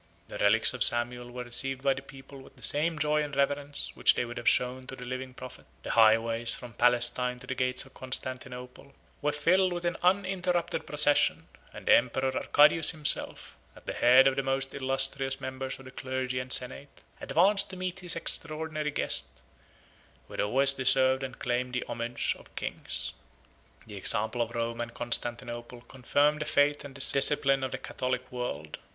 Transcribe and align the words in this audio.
The 0.29 0.39
relics 0.39 0.73
of 0.73 0.83
Samuel 0.83 1.29
were 1.29 1.43
received 1.43 1.83
by 1.83 1.93
the 1.93 2.01
people 2.01 2.39
with 2.41 2.55
the 2.55 2.63
same 2.63 2.97
joy 2.97 3.21
and 3.21 3.35
reverence 3.35 3.91
which 3.93 4.15
they 4.15 4.25
would 4.25 4.37
have 4.39 4.49
shown 4.49 4.87
to 4.87 4.95
the 4.95 5.05
living 5.05 5.35
prophet; 5.35 5.67
the 5.83 5.91
highways, 5.91 6.55
from 6.55 6.73
Palestine 6.73 7.37
to 7.37 7.45
the 7.45 7.53
gates 7.53 7.85
of 7.85 7.93
Constantinople, 7.93 8.95
were 9.21 9.31
filled 9.31 9.71
with 9.71 9.85
an 9.85 9.97
uninterrupted 10.01 10.87
procession; 10.87 11.49
and 11.71 11.85
the 11.85 11.93
emperor 11.95 12.35
Arcadius 12.35 12.89
himself, 12.89 13.55
at 13.75 13.85
the 13.85 13.93
head 13.93 14.25
of 14.25 14.35
the 14.37 14.41
most 14.41 14.73
illustrious 14.73 15.39
members 15.39 15.77
of 15.77 15.85
the 15.85 15.91
clergy 15.91 16.39
and 16.39 16.51
senate, 16.51 17.01
advanced 17.21 17.69
to 17.69 17.77
meet 17.77 17.99
his 17.99 18.15
extraordinary 18.15 18.89
guest, 18.89 19.43
who 20.25 20.33
had 20.33 20.41
always 20.41 20.73
deserved 20.73 21.21
and 21.21 21.37
claimed 21.37 21.73
the 21.73 21.85
homage 21.87 22.35
of 22.39 22.55
kings. 22.55 23.13
73 23.81 23.93
The 23.93 23.97
example 23.99 24.41
of 24.41 24.55
Rome 24.55 24.81
and 24.81 24.95
Constantinople 24.95 25.81
confirmed 25.81 26.41
the 26.41 26.45
faith 26.45 26.83
and 26.83 26.95
discipline 26.95 27.63
of 27.63 27.71
the 27.71 27.77
Catholic 27.77 28.31
world. 28.31 28.79